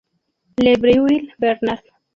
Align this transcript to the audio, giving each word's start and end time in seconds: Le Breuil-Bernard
Le 0.57 0.73
Breuil-Bernard 0.77 1.83